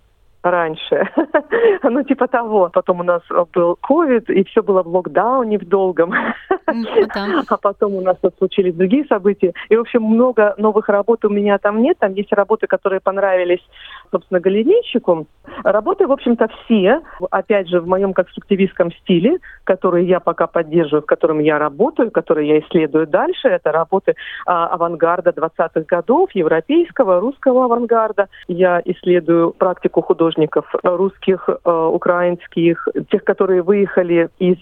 раньше. 0.43 1.09
ну, 1.83 2.03
типа 2.03 2.27
того. 2.27 2.69
Потом 2.73 3.00
у 3.00 3.03
нас 3.03 3.21
был 3.53 3.77
ковид, 3.77 4.29
и 4.29 4.43
все 4.43 4.62
было 4.62 4.83
в 4.83 4.88
локдауне 4.88 5.57
в 5.57 5.65
долгом. 5.65 6.13
а 7.47 7.57
потом 7.57 7.95
у 7.95 8.01
нас 8.01 8.17
тут 8.21 8.35
случились 8.38 8.75
другие 8.75 9.05
события. 9.05 9.53
И, 9.69 9.75
в 9.75 9.81
общем, 9.81 10.03
много 10.03 10.55
новых 10.57 10.89
работ 10.89 11.23
у 11.25 11.29
меня 11.29 11.57
там 11.57 11.81
нет. 11.81 11.97
Там 12.00 12.13
есть 12.13 12.33
работы, 12.33 12.67
которые 12.67 13.00
понравились, 13.00 13.65
собственно, 14.13 14.39
галерейщику. 14.39 15.27
Работы, 15.63 16.08
в 16.08 16.12
общем-то, 16.12 16.48
все, 16.63 17.01
опять 17.32 17.67
же, 17.67 17.82
в 17.82 17.88
моем 17.88 18.13
конструктивистском 18.13 18.91
стиле, 18.93 19.39
который 19.63 20.05
я 20.05 20.20
пока 20.20 20.46
поддерживаю, 20.48 21.01
в 21.01 21.08
котором 21.08 21.39
я 21.39 21.58
работаю, 21.58 22.12
который 22.12 22.48
я 22.48 22.60
исследую 22.60 23.08
дальше. 23.08 23.48
Это 23.48 23.72
работы 23.72 24.15
а, 24.46 24.67
авангарда 24.67 25.32
20-х 25.32 25.82
годов, 25.88 26.29
европейского, 26.34 27.20
русского 27.20 27.65
авангарда. 27.65 28.27
Я 28.48 28.82
исследую 28.86 29.51
практику 29.51 30.01
художников 30.01 30.65
русских, 30.84 31.50
украинских, 31.65 32.88
тех, 33.10 33.24
которые 33.24 33.63
выехали 33.63 34.29
из 34.38 34.58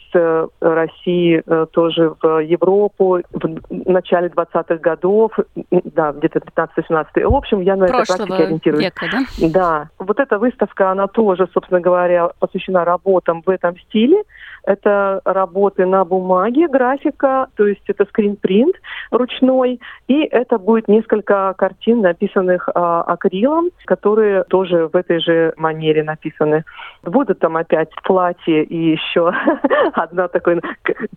России 0.62 1.44
тоже 1.72 2.14
в 2.22 2.40
Европу 2.40 3.22
в 3.32 3.90
начале 3.90 4.30
20-х 4.30 4.76
годов, 4.76 5.32
да, 5.70 6.12
где-то 6.14 6.40
15-17. 6.40 7.28
В 7.28 7.36
общем, 7.36 7.62
я 7.62 7.76
на 7.76 7.86
этой 7.86 8.06
практике 8.06 8.44
ориентируюсь. 8.44 8.86
Века, 8.86 9.06
да? 9.12 9.41
Да. 9.50 9.90
Вот 10.00 10.20
эта 10.20 10.38
выставка, 10.38 10.92
она 10.92 11.08
тоже, 11.08 11.48
собственно 11.54 11.80
говоря, 11.80 12.30
посвящена 12.40 12.86
работам 12.86 13.42
в 13.46 13.50
этом 13.50 13.78
стиле. 13.80 14.24
Это 14.64 15.22
работы 15.26 15.86
на 15.86 16.06
бумаге, 16.06 16.68
графика, 16.68 17.48
то 17.56 17.66
есть 17.66 17.82
это 17.88 18.06
скринпринт 18.06 18.76
ручной, 19.10 19.80
и 20.08 20.24
это 20.24 20.60
будет 20.60 20.88
несколько 20.88 21.56
картин, 21.58 22.02
написанных 22.02 22.70
а, 22.74 23.02
акрилом, 23.02 23.72
которые 23.86 24.44
тоже 24.44 24.88
в 24.88 24.96
этой 24.96 25.20
же 25.20 25.54
манере 25.58 26.04
написаны. 26.04 26.64
Будут 27.02 27.40
там 27.40 27.58
опять 27.58 27.90
платье 28.04 28.64
и 28.64 28.92
еще 28.92 29.32
одна 29.94 30.28
такой 30.28 30.62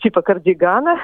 типа 0.00 0.22
кардигана, 0.22 0.98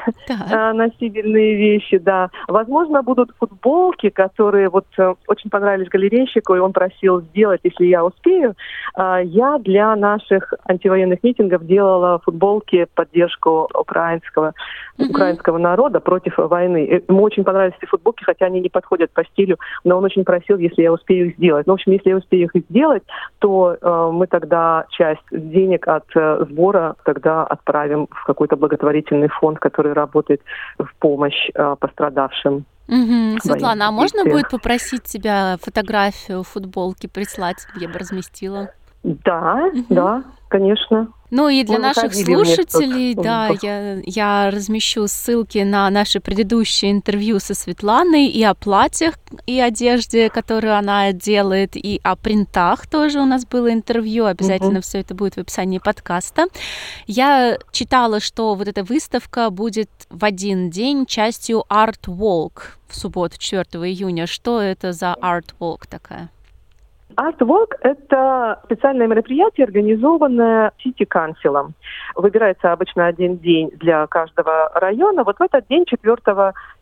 а, 0.51 0.73
носибельные 0.73 1.57
вещи, 1.57 1.99
да. 1.99 2.31
Возможно, 2.49 3.03
будут 3.03 3.33
футболки, 3.39 4.09
которые 4.09 4.71
вот 4.71 4.87
э, 4.99 5.15
очень 5.27 5.51
понравились 5.51 5.89
галерейщику, 5.89 6.55
и 6.55 6.59
он 6.59 6.73
просил 6.73 7.10
сделать, 7.19 7.61
если 7.65 7.87
я 7.87 8.05
успею. 8.05 8.55
А, 8.95 9.21
я 9.21 9.59
для 9.59 9.97
наших 9.97 10.55
антивоенных 10.69 11.23
митингов 11.23 11.67
делала 11.67 12.21
футболки 12.25 12.85
в 12.85 12.95
поддержку 12.95 13.69
украинского, 13.75 14.53
mm-hmm. 14.99 15.11
украинского 15.11 15.59
народа 15.59 16.01
против 16.01 16.39
войны. 16.39 17.03
Ему 17.09 17.23
очень 17.23 17.45
понравились 17.45 17.75
эти 17.81 17.89
футболки, 17.89 18.25
хотя 18.25 18.47
они 18.47 18.61
не 18.61 18.69
подходят 18.69 19.11
по 19.11 19.25
стилю, 19.25 19.59
но 19.85 19.99
он 19.99 20.05
очень 20.05 20.25
просил, 20.25 20.59
если 20.59 20.83
я 20.83 20.93
успею 20.93 21.29
их 21.29 21.37
сделать. 21.37 21.67
Ну, 21.67 21.73
в 21.73 21.75
общем, 21.75 21.93
если 21.93 22.11
я 22.11 22.17
успею 22.17 22.49
их 22.53 22.63
сделать, 22.71 23.03
то 23.39 23.77
э, 23.81 24.11
мы 24.13 24.27
тогда 24.27 24.85
часть 24.91 25.25
денег 25.31 25.89
от 25.89 26.05
э, 26.15 26.45
сбора 26.49 26.95
тогда 27.05 27.45
отправим 27.45 28.07
в 28.11 28.25
какой-то 28.25 28.57
благотворительный 28.57 29.29
фонд, 29.29 29.59
который 29.59 29.93
работает 29.93 30.43
в 30.79 30.89
помощь 30.99 31.51
э, 31.55 31.77
пострадавшим. 31.79 32.65
Угу. 32.91 33.39
Светлана, 33.43 33.89
а 33.89 33.91
можно 33.93 34.25
будет 34.25 34.51
попросить 34.51 35.05
тебя 35.05 35.57
фотографию 35.63 36.43
футболки 36.43 37.07
прислать? 37.07 37.67
Я 37.77 37.89
бы 37.89 37.99
разместила. 37.99 38.71
Да, 39.03 39.71
угу. 39.73 39.85
да, 39.89 40.25
конечно. 40.51 41.09
Ну 41.31 41.49
и 41.49 41.63
для 41.63 41.77
Мы 41.77 41.83
наших 41.83 42.13
слушателей, 42.13 43.15
да, 43.15 43.51
я, 43.63 44.01
я 44.05 44.51
размещу 44.51 45.07
ссылки 45.07 45.59
на 45.59 45.89
наши 45.91 46.19
предыдущие 46.19 46.91
интервью 46.91 47.39
со 47.39 47.55
Светланой 47.55 48.27
и 48.27 48.43
о 48.43 48.55
платьях 48.55 49.15
и 49.47 49.61
одежде, 49.61 50.29
которую 50.29 50.77
она 50.77 51.13
делает, 51.13 51.77
и 51.77 52.01
о 52.03 52.17
принтах 52.17 52.89
тоже 52.89 53.21
у 53.21 53.27
нас 53.27 53.47
было 53.47 53.73
интервью. 53.73 54.25
Обязательно 54.25 54.81
угу. 54.81 54.83
все 54.83 54.99
это 54.99 55.15
будет 55.15 55.35
в 55.35 55.39
описании 55.39 55.79
подкаста. 55.79 56.47
Я 57.07 57.59
читала, 57.71 58.19
что 58.19 58.57
вот 58.57 58.67
эта 58.67 58.83
выставка 58.83 59.51
будет 59.51 59.91
в 60.11 60.25
один 60.25 60.69
день 60.69 61.07
частью 61.07 61.65
Art 61.71 62.09
Walk 62.09 62.63
в 62.89 62.97
субботу, 62.97 63.39
4 63.39 63.63
июня. 63.89 64.27
Что 64.27 64.61
это 64.61 64.93
за 64.93 65.17
Art 65.23 65.55
Walk 65.61 65.83
такая? 65.89 66.29
Art 67.17 67.39
Walk– 67.41 67.75
это 67.81 68.61
специальное 68.65 69.07
мероприятие, 69.07 69.65
организованное 69.65 70.73
City 70.85 71.07
Council. 71.07 71.73
Выбирается 72.15 72.73
обычно 72.73 73.07
один 73.07 73.39
день 73.39 73.71
для 73.75 74.07
каждого 74.07 74.71
района. 74.75 75.25
Вот 75.25 75.39
в 75.39 75.43
этот 75.43 75.67
день, 75.69 75.85
4 75.87 76.17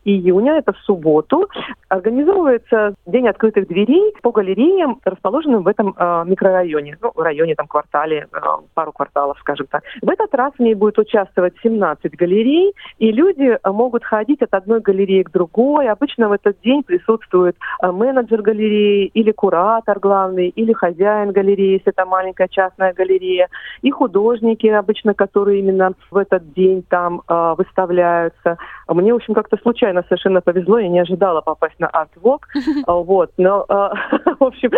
июня, 0.03 0.57
это 0.57 0.73
в 0.73 0.77
субботу, 0.79 1.47
организовывается 1.89 2.93
День 3.05 3.27
открытых 3.27 3.67
дверей 3.67 4.13
по 4.21 4.31
галереям, 4.31 4.99
расположенным 5.03 5.63
в 5.63 5.67
этом 5.67 5.95
э, 5.97 6.23
микрорайоне, 6.25 6.97
ну, 7.01 7.11
в 7.13 7.19
районе, 7.19 7.55
там, 7.55 7.67
квартале, 7.67 8.27
э, 8.31 8.39
пару 8.73 8.91
кварталов, 8.91 9.37
скажем 9.39 9.67
так. 9.67 9.83
В 10.01 10.09
этот 10.09 10.33
раз 10.35 10.53
в 10.57 10.59
ней 10.59 10.75
будет 10.75 10.97
участвовать 10.99 11.53
17 11.63 12.15
галерей, 12.15 12.73
и 12.99 13.11
люди 13.11 13.57
могут 13.65 14.03
ходить 14.03 14.41
от 14.41 14.53
одной 14.53 14.81
галереи 14.81 15.23
к 15.23 15.31
другой. 15.31 15.89
Обычно 15.89 16.29
в 16.29 16.33
этот 16.33 16.59
день 16.61 16.83
присутствует 16.83 17.55
э, 17.81 17.91
менеджер 17.91 18.41
галереи 18.41 19.07
или 19.07 19.31
куратор 19.31 19.99
главный, 19.99 20.49
или 20.49 20.73
хозяин 20.73 21.31
галереи, 21.31 21.73
если 21.73 21.91
это 21.91 22.05
маленькая 22.05 22.47
частная 22.47 22.93
галерея, 22.93 23.47
и 23.81 23.89
художники 23.89 24.67
обычно, 24.67 25.13
которые 25.13 25.59
именно 25.59 25.93
в 26.11 26.17
этот 26.17 26.53
день 26.53 26.83
там 26.87 27.21
э, 27.27 27.55
выставляются. 27.57 28.57
Мне, 28.87 29.13
в 29.13 29.17
общем, 29.17 29.33
как-то 29.33 29.57
случайно 29.57 29.88
совершенно 30.03 30.41
повезло, 30.41 30.79
я 30.79 30.87
не 30.87 30.99
ожидала 30.99 31.41
попасть 31.41 31.79
на 31.79 31.87
арт-вок, 31.87 32.47
вот, 32.87 33.31
но, 33.37 33.65
э, 33.67 33.73
в 34.39 34.43
общем, 34.43 34.71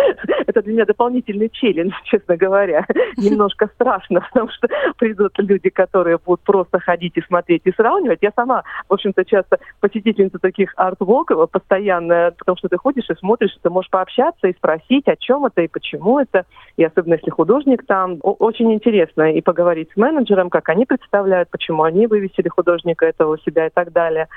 это 0.46 0.62
для 0.62 0.72
меня 0.72 0.84
дополнительный 0.84 1.48
челлендж, 1.50 1.92
честно 2.04 2.36
говоря. 2.36 2.86
Немножко 3.16 3.68
страшно, 3.74 4.20
потому 4.20 4.50
что 4.50 4.68
придут 4.98 5.32
люди, 5.38 5.70
которые 5.70 6.18
будут 6.18 6.40
просто 6.42 6.80
ходить 6.80 7.16
и 7.16 7.22
смотреть 7.22 7.62
и 7.64 7.72
сравнивать. 7.72 8.18
Я 8.22 8.32
сама, 8.34 8.62
в 8.88 8.94
общем-то, 8.94 9.24
часто 9.24 9.58
посетительница 9.80 10.38
таких 10.38 10.72
арт-воков 10.76 11.50
постоянно, 11.50 12.34
потому 12.38 12.56
что 12.56 12.68
ты 12.68 12.76
ходишь 12.76 13.08
и 13.08 13.14
смотришь, 13.14 13.56
ты 13.62 13.70
можешь 13.70 13.90
пообщаться 13.90 14.48
и 14.48 14.54
спросить, 14.54 15.08
о 15.08 15.16
чем 15.16 15.46
это 15.46 15.62
и 15.62 15.68
почему 15.68 16.18
это, 16.18 16.44
и 16.76 16.84
особенно 16.84 17.14
если 17.14 17.30
художник 17.30 17.86
там. 17.86 18.18
Очень 18.22 18.72
интересно 18.72 19.32
и 19.32 19.40
поговорить 19.40 19.90
с 19.92 19.96
менеджером, 19.96 20.50
как 20.50 20.68
они 20.68 20.86
представляют, 20.86 21.50
почему 21.50 21.82
они 21.82 22.06
вывесили 22.06 22.48
художника 22.48 23.06
этого 23.06 23.34
у 23.34 23.38
себя 23.38 23.66
и 23.66 23.70
так 23.70 23.92
далее. 23.92 24.28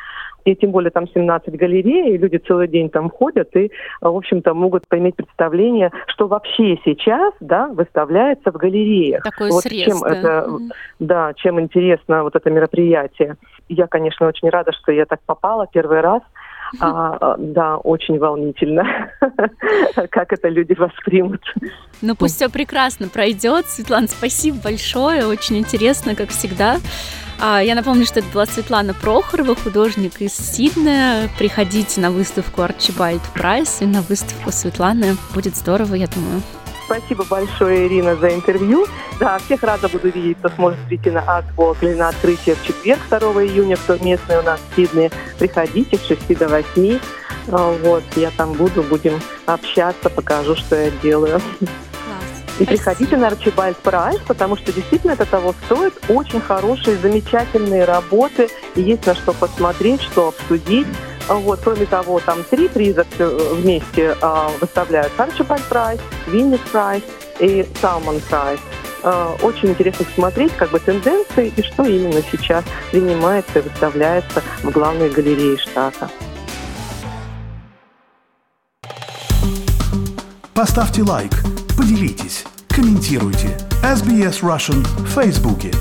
И 0.45 0.55
тем 0.65 0.71
более 0.71 0.89
там 0.89 1.07
17 1.07 1.55
галерей, 1.55 2.15
и 2.15 2.17
люди 2.17 2.37
целый 2.37 2.67
день 2.67 2.89
там 2.89 3.11
ходят 3.11 3.55
и, 3.55 3.69
в 4.01 4.17
общем-то, 4.17 4.55
могут 4.55 4.83
иметь 4.91 5.15
представление, 5.15 5.91
что 6.07 6.27
вообще 6.27 6.79
сейчас, 6.83 7.35
да, 7.39 7.67
выставляется 7.67 8.51
в 8.51 8.55
галереях. 8.55 9.21
Такой 9.21 9.51
вот 9.51 9.61
срез, 9.61 9.85
чем 9.85 9.99
да. 9.99 10.09
это, 10.09 10.49
да, 10.99 11.33
чем 11.35 11.59
интересно 11.59 12.23
вот 12.23 12.35
это 12.35 12.49
мероприятие. 12.49 13.37
Я, 13.69 13.85
конечно, 13.85 14.27
очень 14.27 14.49
рада, 14.49 14.71
что 14.71 14.91
я 14.91 15.05
так 15.05 15.19
попала 15.27 15.67
первый 15.71 16.01
раз. 16.01 16.23
А, 16.79 17.17
а 17.19 17.35
да, 17.37 17.77
очень 17.77 18.17
волнительно, 18.19 19.11
как 20.09 20.33
это 20.33 20.49
люди 20.49 20.73
воспримут. 20.73 21.41
Ну 22.01 22.15
пусть 22.15 22.35
все 22.35 22.49
прекрасно 22.49 23.07
пройдет. 23.07 23.67
Светлана, 23.67 24.07
спасибо 24.07 24.57
большое, 24.63 25.25
очень 25.25 25.57
интересно, 25.57 26.15
как 26.15 26.29
всегда. 26.29 26.77
А, 27.39 27.59
я 27.59 27.75
напомню, 27.75 28.05
что 28.05 28.19
это 28.19 28.29
была 28.29 28.45
Светлана 28.45 28.93
Прохорова, 28.93 29.55
художник 29.55 30.21
из 30.21 30.33
Сиднея. 30.33 31.29
Приходите 31.37 31.99
на 31.99 32.11
выставку 32.11 32.61
Арчибальд 32.61 33.21
Прайс 33.33 33.81
и 33.81 33.85
на 33.85 34.01
выставку 34.01 34.51
Светланы. 34.51 35.17
Будет 35.33 35.55
здорово, 35.55 35.95
я 35.95 36.07
думаю. 36.07 36.41
Спасибо 36.85 37.25
большое, 37.25 37.87
Ирина, 37.87 38.15
за 38.15 38.33
интервью. 38.33 38.85
Да, 39.19 39.39
всех 39.39 39.63
рада 39.63 39.89
буду 39.89 40.09
видеть, 40.09 40.37
кто 40.37 40.49
сможет 40.49 40.79
прийти 40.87 41.09
на 41.09 41.21
Артвок 41.21 41.77
или 41.81 41.95
на 41.95 42.09
открытие 42.09 42.55
в 42.55 42.63
четверг, 42.63 43.01
2 43.09 43.19
июня, 43.43 43.75
кто 43.75 43.97
местный 43.97 44.39
у 44.39 44.43
нас 44.43 44.59
в 44.59 44.75
Сиднее. 44.75 45.09
Приходите 45.39 45.97
с 45.97 46.05
6 46.05 46.37
до 46.37 46.47
8. 46.47 46.99
А, 47.47 47.71
вот, 47.83 48.03
я 48.15 48.31
там 48.31 48.53
буду, 48.53 48.83
будем 48.83 49.19
общаться, 49.45 50.09
покажу, 50.09 50.55
что 50.55 50.75
я 50.75 50.91
делаю. 51.01 51.41
И 52.59 52.63
Спасибо. 52.63 52.69
приходите 52.69 53.17
на 53.17 53.27
Archibald 53.27 53.77
Prize, 53.77 54.19
потому 54.27 54.55
что 54.55 54.71
действительно 54.71 55.11
это 55.11 55.25
того 55.25 55.55
стоит. 55.65 55.93
Очень 56.07 56.39
хорошие, 56.39 56.97
замечательные 56.97 57.83
работы. 57.83 58.49
И 58.75 58.81
есть 58.81 59.05
на 59.05 59.15
что 59.15 59.33
посмотреть, 59.33 60.01
что 60.01 60.29
обсудить. 60.29 60.87
Вот, 61.27 61.59
кроме 61.63 61.85
того, 61.85 62.19
там 62.19 62.43
три 62.43 62.67
приза 62.67 63.05
вместе 63.19 64.15
э, 64.21 64.47
выставляют. 64.61 65.11
Archibald 65.17 65.63
Prize, 65.63 65.99
Wynne 66.27 66.59
Prize 66.71 67.03
и 67.39 67.67
Sulman 67.81 68.19
Prize. 68.29 68.59
Э, 69.03 69.35
очень 69.41 69.69
интересно 69.69 70.05
посмотреть 70.05 70.53
как 70.53 70.71
бы 70.71 70.79
тенденции 70.79 71.53
и 71.55 71.61
что 71.61 71.83
именно 71.83 72.21
сейчас 72.31 72.63
принимается 72.91 73.59
и 73.59 73.61
выставляется 73.61 74.41
в 74.63 74.71
главной 74.71 75.09
галерее 75.09 75.57
штата. 75.57 76.09
Поставьте 80.53 81.03
лайк, 81.03 81.31
поделитесь, 81.77 82.45
комментируйте. 82.69 83.57
SBS 83.83 84.41
Russian 84.41 84.81
в 85.03 85.07
Фейсбуке. 85.09 85.71